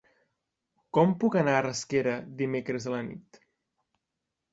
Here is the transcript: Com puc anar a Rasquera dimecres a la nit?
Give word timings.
Com 0.97 1.11
puc 1.23 1.37
anar 1.41 1.53
a 1.57 1.59
Rasquera 1.65 2.13
dimecres 2.39 2.87
a 2.87 2.95
la 2.95 3.03
nit? 3.11 3.39